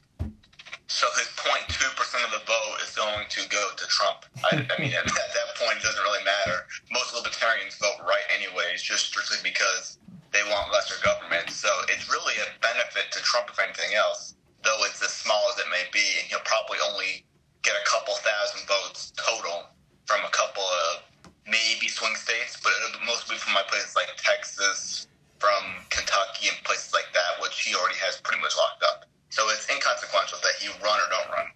[0.87, 4.24] So his 0.2 percent of the vote is going to go to Trump.
[4.44, 6.66] I, I mean, at, at that point, it doesn't really matter.
[6.92, 9.98] Most libertarians vote right anyways, just strictly because
[10.33, 11.50] they want lesser government.
[11.50, 14.35] So it's really a benefit to Trump, if anything else.
[14.64, 17.25] Though it's as small as it may be, and he'll probably only
[17.62, 19.69] get a couple thousand votes total
[20.07, 21.03] from a couple of
[21.47, 25.07] maybe swing states, but it'll mostly from my places like Texas,
[25.38, 29.05] from Kentucky, and places like that, which he already has pretty much locked up.
[29.31, 31.47] So it's inconsequential that he run or don't run.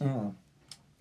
[0.00, 0.34] Mm.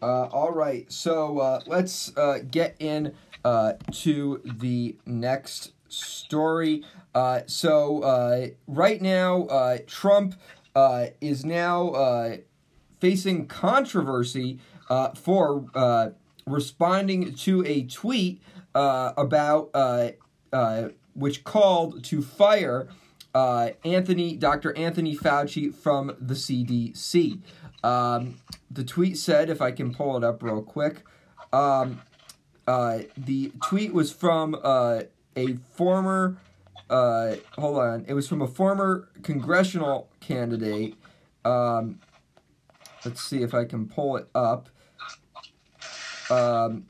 [0.01, 6.83] Uh, all right, so uh, let's uh, get in uh, to the next story.
[7.13, 10.35] Uh, so uh, right now, Trump
[10.75, 12.38] uh, is now uh,
[12.99, 16.10] facing controversy uh, for uh,
[16.45, 18.41] responding to a tweet
[18.75, 20.10] uh, about uh,
[21.13, 22.88] which called to fire
[23.36, 24.75] Anthony, Dr.
[24.77, 27.39] Anthony Fauci from the CDC.
[27.84, 28.38] Um,
[28.69, 31.03] the tweet said, if I can pull it up real quick,
[31.53, 32.01] um,
[32.65, 35.08] the tweet was from a
[35.71, 36.38] former,
[36.89, 40.95] uh, hold on, it was from a former congressional candidate.
[41.45, 41.99] Um,
[43.06, 44.69] let's see if I can pull it up.
[46.30, 46.86] Um,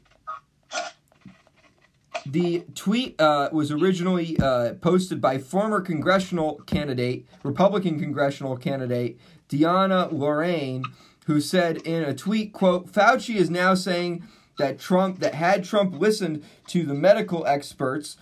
[2.25, 10.11] the tweet uh, was originally uh, posted by former congressional candidate, Republican congressional candidate DeAnna
[10.11, 10.83] Lorraine,
[11.25, 15.97] who said in a tweet, "quote Fauci is now saying that Trump that had Trump
[15.97, 18.17] listened to the medical experts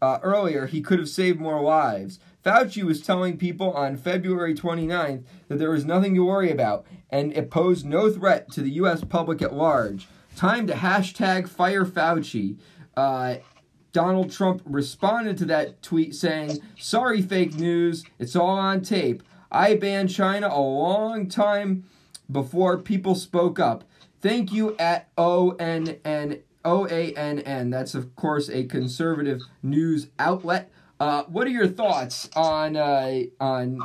[0.00, 5.24] uh, earlier, he could have saved more lives." Fauci was telling people on February 29th
[5.48, 9.04] that there was nothing to worry about and it posed no threat to the U.S.
[9.04, 10.08] public at large.
[10.36, 12.58] Time to hashtag fire Fauci.
[12.96, 13.36] Uh,
[13.92, 18.04] Donald Trump responded to that tweet saying, Sorry, fake news.
[18.18, 19.22] It's all on tape.
[19.50, 21.84] I banned China a long time
[22.30, 23.84] before people spoke up.
[24.20, 25.52] Thank you at O
[26.64, 27.70] N N O A N N.
[27.70, 30.70] That's, of course, a conservative news outlet.
[31.00, 33.80] Uh, what are your thoughts on, uh, on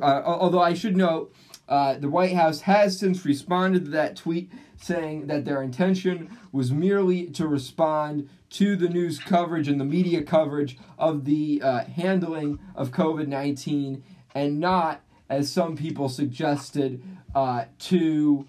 [0.00, 1.34] uh, although I should note,
[1.68, 6.72] uh, the White House has since responded to that tweet saying that their intention was
[6.72, 12.58] merely to respond to the news coverage and the media coverage of the uh, handling
[12.74, 14.02] of COVID 19
[14.34, 17.02] and not, as some people suggested,
[17.34, 18.46] uh, to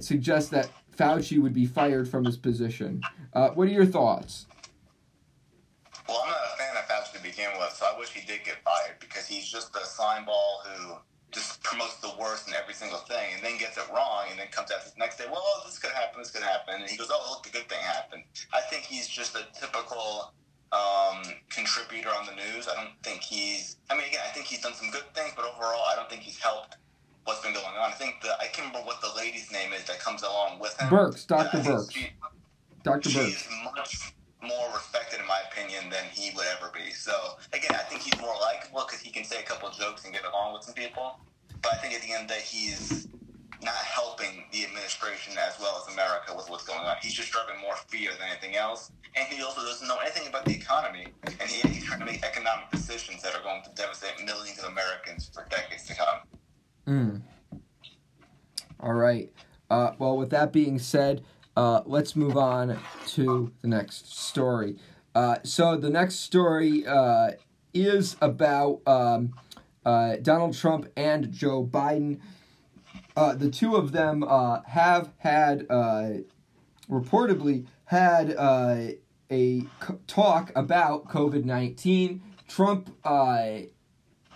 [0.00, 3.00] suggest that Fauci would be fired from his position.
[3.32, 4.46] Uh, what are your thoughts?
[6.08, 8.44] Well, I'm not a fan of Fauci to begin with, so I wish he did
[8.44, 10.94] get fired because he's just a slime ball who
[11.30, 14.48] just promotes the worst in every single thing and then gets it wrong and then
[14.48, 16.80] comes out the next day, well, this could happen, this could happen.
[16.80, 18.24] And he goes, oh, look, a good thing happened.
[18.52, 20.32] I think he's just a typical
[20.72, 22.66] um, contributor on the news.
[22.66, 25.44] I don't think he's, I mean, again, I think he's done some good things, but
[25.44, 26.76] overall, I don't think he's helped
[27.28, 27.92] what's been going on.
[27.92, 30.72] I think the, I can't remember what the lady's name is that comes along with
[30.80, 30.88] him.
[30.88, 31.92] Birx, think Birx.
[31.92, 32.08] she-
[32.82, 33.10] Dr.
[33.10, 33.64] She's Birx.
[33.76, 36.90] much more respected, in my opinion, than he would ever be.
[36.92, 37.12] So,
[37.52, 40.24] again, I think he's more likable because he can say a couple jokes and get
[40.24, 41.20] along with some people.
[41.60, 43.08] But I think at the end of the day, he's
[43.60, 46.96] not helping the administration as well as America with what's going on.
[47.02, 48.90] He's just driving more fear than anything else.
[49.16, 51.08] And he also doesn't know anything about the economy.
[51.26, 54.70] And he, he's trying to make economic decisions that are going to devastate millions of
[54.70, 56.20] Americans for decades to come.
[56.88, 57.20] Mm.
[58.80, 59.30] All right.
[59.68, 61.22] Uh, well, with that being said,
[61.54, 62.78] uh, let's move on
[63.08, 64.76] to the next story.
[65.14, 67.32] Uh, so the next story uh,
[67.74, 69.34] is about um,
[69.84, 72.20] uh, Donald Trump and Joe Biden.
[73.14, 74.22] Uh, the two of them
[74.66, 75.66] have had
[76.88, 78.30] reportedly had
[79.30, 79.66] a
[80.06, 82.22] talk about COVID nineteen.
[82.46, 82.96] Trump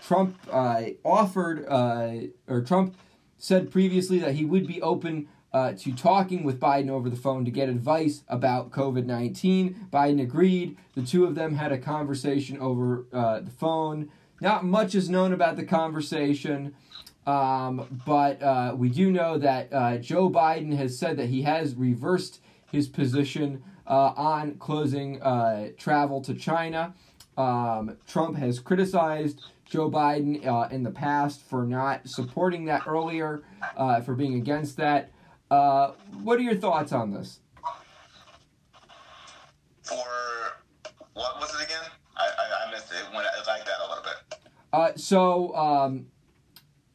[0.05, 2.13] Trump uh, offered uh,
[2.49, 2.97] or Trump
[3.39, 7.45] said previously that he would be open uh, to talking with Biden over the phone
[7.45, 9.89] to get advice about COVID 19.
[9.93, 10.77] Biden agreed.
[10.95, 14.11] The two of them had a conversation over uh, the phone.
[14.41, 16.75] Not much is known about the conversation,
[17.27, 21.75] um, but uh, we do know that uh, Joe Biden has said that he has
[21.77, 22.41] reversed
[22.71, 26.95] his position uh, on closing uh, travel to China.
[27.37, 29.43] Um, Trump has criticized
[29.73, 33.43] Joe Biden uh, in the past for not supporting that earlier,
[33.75, 35.11] uh, for being against that.
[35.51, 35.93] Uh,
[36.23, 37.41] what are your thoughts on this?
[39.83, 39.97] For
[41.15, 41.81] what was it again?
[42.19, 42.97] I, I, I missed it.
[42.97, 44.39] It went I like that a little bit.
[44.75, 46.07] Uh, so, um,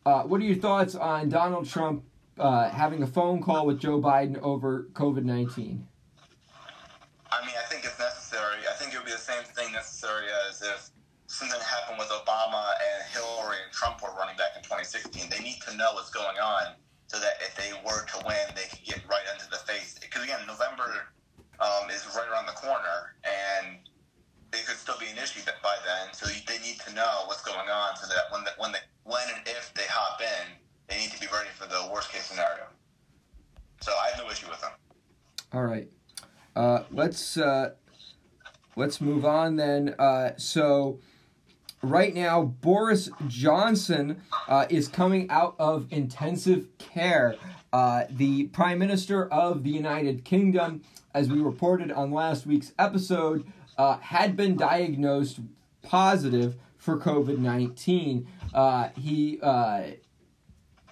[0.06, 2.04] uh, what are your thoughts on Donald Trump
[2.38, 5.88] uh, having a phone call with Joe Biden over COVID 19?
[14.88, 15.30] 2016.
[15.30, 16.76] They need to know what's going on
[17.08, 20.00] so that if they were to win, they could get right into the face.
[20.00, 21.12] Because again, November
[21.60, 23.78] um, is right around the corner, and
[24.54, 26.14] it could still be an issue by then.
[26.14, 29.24] So they need to know what's going on so that when the, when the, when
[29.36, 30.56] and if they hop in,
[30.88, 32.68] they need to be ready for the worst case scenario.
[33.82, 34.72] So I have no issue with them.
[35.54, 35.88] All right.
[36.56, 37.72] Uh, let's uh,
[38.76, 39.96] let's move on then.
[40.00, 41.00] Uh, so
[41.82, 47.36] right now, Boris Johnson uh, is coming out of intensive care.
[47.74, 50.82] Uh, the Prime Minister of the United Kingdom,
[51.14, 53.46] as we reported on last week's episode,
[53.78, 55.40] uh, had been diagnosed
[55.84, 58.28] positive for COVID nineteen.
[58.54, 59.84] Uh, he uh,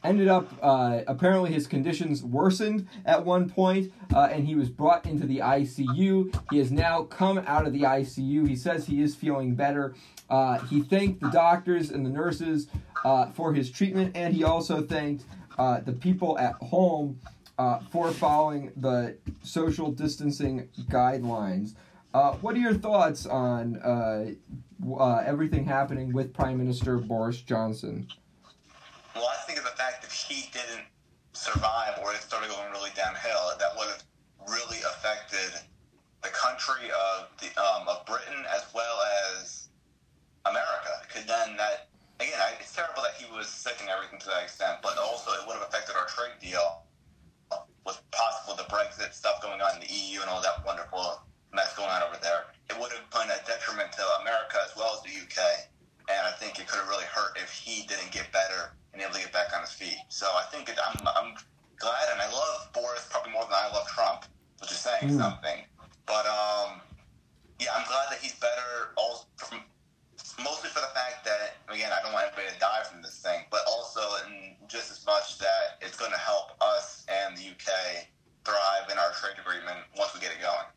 [0.04, 5.06] ended up uh, apparently his conditions worsened at one point, uh, and he was brought
[5.06, 6.34] into the ICU.
[6.52, 8.48] He has now come out of the ICU.
[8.48, 9.96] He says he is feeling better.
[10.30, 12.67] Uh, he thanked the doctors and the nurses
[13.03, 15.26] uh, for his treatment, and he also thanked
[15.57, 17.19] uh, the people at home
[17.57, 21.76] uh, for following the social distancing guidelines.
[22.13, 24.26] Uh, what are your thoughts on uh,
[25.26, 28.07] everything happening with Prime Minister Boris Johnson?
[29.13, 30.86] Well, I think of the fact that he didn't
[31.34, 34.03] survive or it started going really downhill, that would have
[34.49, 35.61] really affected
[36.23, 38.97] the country of the um, of Britain as well
[39.32, 39.64] as
[40.46, 40.93] America.
[41.08, 41.89] Because then that
[42.20, 45.32] again, I, it's terrible that he was sick and everything to that extent, but also
[45.34, 46.84] it would have affected our trade deal
[47.86, 51.22] with possible the Brexit stuff going on in the EU and all that wonderful
[51.54, 52.50] mess going on over there.
[52.70, 55.38] It would have been a detriment to America as well as the UK.
[56.10, 59.14] And I think it could have really hurt if he didn't get better and able
[59.14, 59.98] to get back on his feet.
[60.10, 61.34] So I think it, I'm, I'm
[61.78, 64.26] glad, and I love Boris probably more than I love Trump,
[64.62, 65.18] which is saying Mm.
[65.18, 65.66] something.
[66.06, 66.82] But um,
[67.60, 68.93] yeah, I'm glad that he's better.
[68.98, 69.62] Also, from,
[70.44, 73.46] mostly for the fact that again, I don't want anybody to die from this thing,
[73.52, 78.08] but also in just as much that it's going to help us and the UK
[78.44, 80.68] thrive in our trade agreement once we get it going.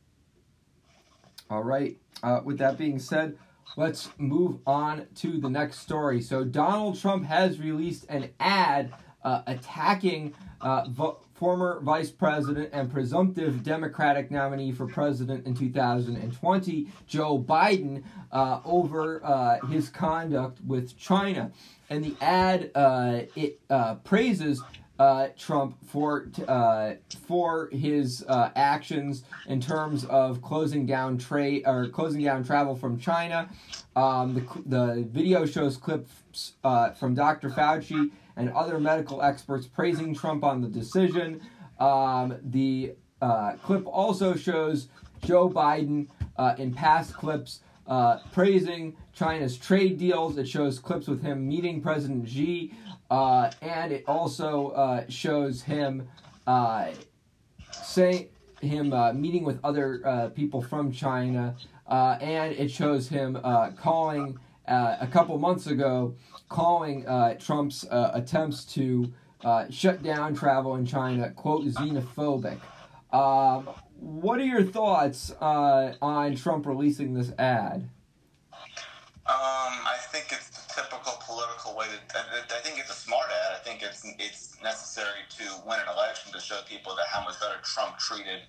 [1.51, 1.97] All right.
[2.23, 3.39] Uh, with that being said,
[3.77, 6.21] let's move on to the next story.
[6.21, 8.93] So, Donald Trump has released an ad
[9.25, 16.89] uh, attacking uh, vo- former vice president and presumptive Democratic nominee for president in 2020,
[17.07, 21.53] Joe Biden, uh, over uh, his conduct with China.
[21.91, 24.63] And the ad uh, it uh, praises
[24.99, 26.95] uh, Trump for uh,
[27.27, 33.49] for his actions in terms of closing down trade or closing down travel from China.
[33.95, 36.55] Um, the the video shows clips
[36.99, 37.49] from Dr.
[37.49, 41.43] Fauci and other medical experts praising Trump on the decision.
[41.79, 44.89] Um, the uh, clip also shows
[45.23, 50.39] Joe Biden uh, in past clips uh, praising China's trade deals.
[50.39, 52.73] It shows clips with him meeting President Xi,
[53.11, 56.09] uh, and it also uh, shows him
[56.47, 56.93] uh,
[57.73, 58.29] say
[58.61, 61.57] him meeting with other people from China,
[61.89, 63.39] and it shows him
[63.77, 66.15] calling a couple months ago,
[66.49, 69.13] calling uh, Trump's uh, attempts to
[69.45, 72.59] uh, shut down travel in China quote xenophobic.
[73.13, 73.69] Um,
[74.01, 77.89] what are your thoughts uh, on Trump releasing this ad?
[79.29, 82.19] Um, I think it's the typical political way to.
[82.19, 83.61] I think it's a smart ad.
[83.61, 87.39] I think it's it's necessary to win an election to show people that how much
[87.39, 88.41] better Trump treated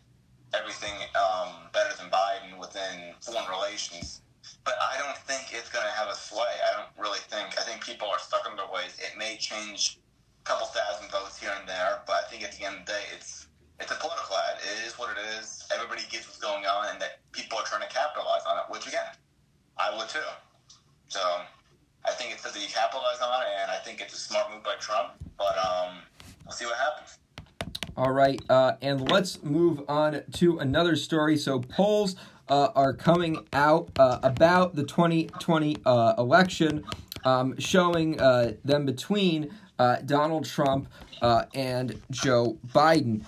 [0.53, 4.21] everything um, better than Biden within foreign relations.
[4.63, 6.53] But I don't think it's going to have a sway.
[6.65, 7.57] I don't really think.
[7.57, 8.97] I think people are stuck in their ways.
[8.99, 9.99] It may change
[10.41, 12.93] a couple thousand votes here and there, but I think at the end of the
[12.93, 13.47] day, it's
[13.79, 14.59] it's a political ad.
[14.59, 15.63] It is what it is.
[15.73, 18.65] Everybody gets what's going on, and that people are trying to capitalize on it.
[18.69, 19.07] Which again,
[19.77, 20.29] I would too.
[21.07, 21.19] So
[22.05, 24.75] I think it's that he capitalized on and I think it's a smart move by
[24.79, 25.13] Trump.
[25.37, 25.97] But um,
[26.45, 27.17] we'll see what happens.
[27.97, 31.37] All right, uh, and let's move on to another story.
[31.37, 32.15] So polls
[32.49, 36.83] uh, are coming out uh, about the 2020 uh, election,
[37.23, 40.87] um, showing uh, them between uh, Donald Trump
[41.21, 43.23] uh, and Joe Biden.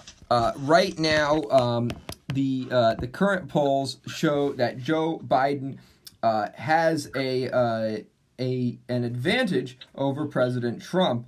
[0.57, 1.91] Right now, um,
[2.33, 2.65] the
[2.99, 5.77] the current polls show that Joe Biden
[6.23, 8.05] has a
[8.39, 11.27] a an advantage over President Trump.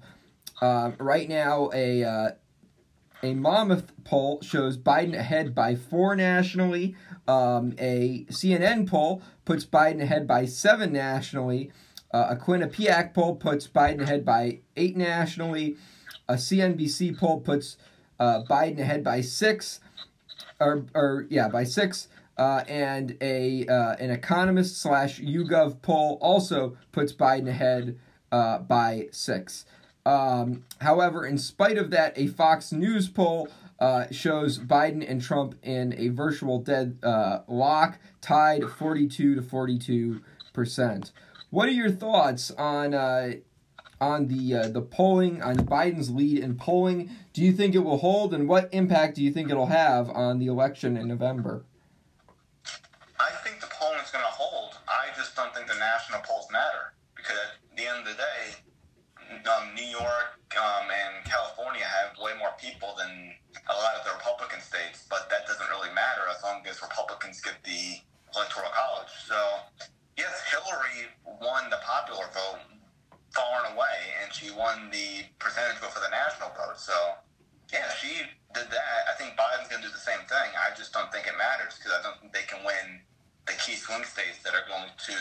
[0.62, 2.36] Um, right now, a
[3.24, 6.96] a Monmouth poll shows Biden ahead by four nationally.
[7.28, 11.72] Um, a CNN poll puts Biden ahead by seven nationally.
[12.14, 15.78] Uh, a Quinnipiac poll puts Biden ahead by eight nationally.
[16.28, 17.78] A CNBC poll puts
[18.20, 19.80] uh, Biden ahead by six,
[20.60, 22.10] or or yeah, by six.
[22.38, 27.98] Uh, and a uh, an economist slash YouGov poll also puts Biden ahead
[28.32, 29.66] uh, by six.
[30.06, 33.48] Um, however, in spite of that, a Fox News poll
[33.80, 40.22] uh, shows Biden and Trump in a virtual dead uh, lock, tied 42 to 42
[40.54, 41.12] percent.
[41.50, 43.34] What are your thoughts on uh,
[44.00, 47.10] on the uh, the polling on Biden's lead in polling?
[47.34, 50.40] Do you think it will hold, and what impact do you think it'll have on
[50.40, 51.64] the election in November?
[53.20, 54.78] I think the polling is going to hold.
[54.88, 59.33] I just don't think the national polls matter because at the end of the day,
[59.48, 63.34] um, New York um, and California have way more people than
[63.70, 67.42] a lot of the Republican states, but that doesn't really matter as long as Republicans
[67.42, 68.02] get the
[68.36, 69.12] electoral college.
[69.26, 69.38] So,
[70.18, 72.62] yes, Hillary won the popular vote
[73.34, 76.78] far and away, and she won the percentage vote for the national vote.
[76.78, 76.94] So,
[77.74, 78.22] yeah, she
[78.54, 78.86] did that.
[79.10, 80.50] I think Biden's going to do the same thing.
[80.54, 83.02] I just don't think it matters because I don't think they can win
[83.50, 85.18] the key swing states that are going to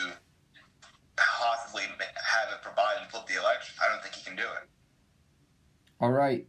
[1.39, 3.75] possibly have it for Biden flip the election.
[3.83, 4.69] I don't think he can do it.
[6.01, 6.47] All right.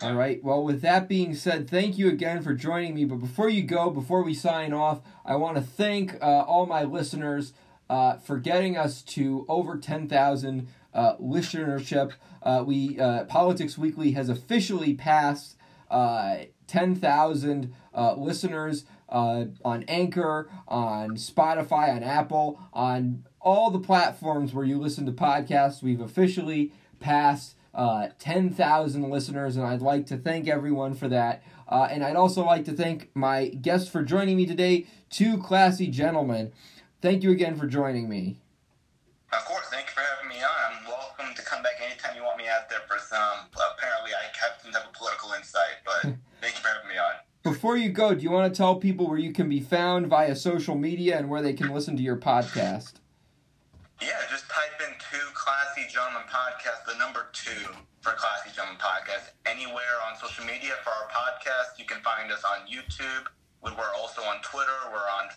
[0.00, 0.42] All right.
[0.42, 3.04] Well, with that being said, thank you again for joining me.
[3.04, 6.84] But before you go, before we sign off, I want to thank uh, all my
[6.84, 7.52] listeners
[7.88, 12.12] uh, for getting us to over 10,000 uh, listenership.
[12.42, 15.56] Uh, we uh, Politics Weekly has officially passed
[15.90, 24.52] uh, 10,000 uh, listeners uh, on Anchor, on Spotify, on Apple, on all the platforms
[24.52, 25.82] where you listen to podcasts.
[25.82, 31.42] We've officially passed uh, 10,000 listeners, and I'd like to thank everyone for that.
[31.68, 35.88] Uh, and I'd also like to thank my guests for joining me today, two classy
[35.88, 36.52] gentlemen.
[37.02, 38.38] Thank you again for joining me.
[39.32, 40.78] Of course, thank you for having me on.
[40.78, 43.48] I'm welcome to come back anytime you want me out there for some.
[43.52, 46.02] Apparently, I have some type of political insight, but
[46.40, 47.14] thank you for having me on.
[47.42, 50.34] Before you go, do you want to tell people where you can be found via
[50.34, 52.94] social media and where they can listen to your podcast?
[54.02, 57.70] Yeah, just type in two Classy Gentlemen Podcast, the number two
[58.02, 59.32] for Classy Gentlemen Podcast.
[59.46, 63.30] Anywhere on social media for our podcast, you can find us on YouTube.
[63.62, 64.76] We- We're also on Twitter.
[64.92, 65.30] We're on,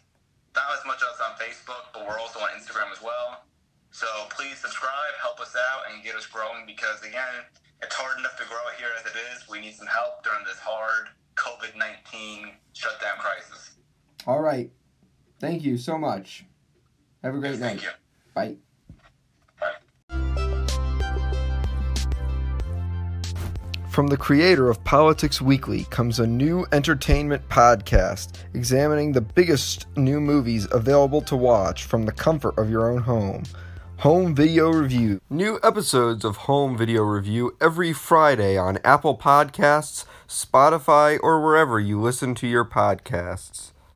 [0.55, 3.45] not as much as on Facebook, but we're also on Instagram as well.
[3.91, 7.45] So please subscribe, help us out, and get us growing because, again,
[7.82, 9.47] it's hard enough to grow here as it is.
[9.47, 13.78] We need some help during this hard COVID 19 shutdown crisis.
[14.26, 14.72] All right.
[15.39, 16.43] Thank you so much.
[17.24, 17.84] Have a great Thank night.
[17.84, 17.89] you.
[18.38, 18.57] Bye.
[23.89, 30.21] From the creator of Politics Weekly comes a new entertainment podcast examining the biggest new
[30.21, 33.41] movies available to watch from the comfort of your own home.
[33.97, 35.19] Home Video Review.
[35.31, 41.99] New episodes of Home Video Review every Friday on Apple Podcasts, Spotify, or wherever you
[41.99, 43.71] listen to your podcasts.